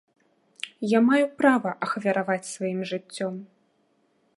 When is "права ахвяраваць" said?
1.43-2.41